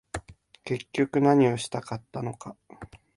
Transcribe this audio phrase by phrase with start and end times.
[0.63, 2.55] 結局何をしたかったのか